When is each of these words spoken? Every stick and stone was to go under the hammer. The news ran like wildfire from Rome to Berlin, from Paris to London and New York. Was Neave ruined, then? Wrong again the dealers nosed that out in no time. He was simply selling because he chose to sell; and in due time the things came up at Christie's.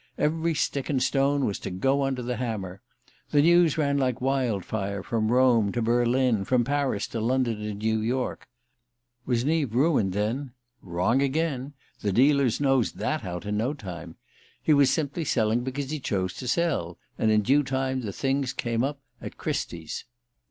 Every 0.17 0.55
stick 0.55 0.89
and 0.89 0.97
stone 0.99 1.45
was 1.45 1.59
to 1.59 1.69
go 1.69 2.01
under 2.01 2.23
the 2.23 2.37
hammer. 2.37 2.81
The 3.29 3.43
news 3.43 3.77
ran 3.77 3.99
like 3.99 4.19
wildfire 4.19 5.03
from 5.03 5.31
Rome 5.31 5.71
to 5.73 5.81
Berlin, 5.83 6.43
from 6.43 6.63
Paris 6.63 7.05
to 7.09 7.21
London 7.21 7.61
and 7.61 7.77
New 7.77 7.99
York. 7.99 8.47
Was 9.27 9.45
Neave 9.45 9.75
ruined, 9.75 10.13
then? 10.13 10.53
Wrong 10.81 11.21
again 11.21 11.73
the 11.99 12.11
dealers 12.11 12.59
nosed 12.59 12.97
that 12.97 13.23
out 13.23 13.45
in 13.45 13.57
no 13.57 13.75
time. 13.75 14.15
He 14.59 14.73
was 14.73 14.89
simply 14.89 15.23
selling 15.23 15.59
because 15.63 15.91
he 15.91 15.99
chose 15.99 16.33
to 16.37 16.47
sell; 16.47 16.97
and 17.19 17.29
in 17.29 17.43
due 17.43 17.61
time 17.61 18.01
the 18.01 18.11
things 18.11 18.53
came 18.53 18.83
up 18.83 18.97
at 19.21 19.37
Christie's. 19.37 20.05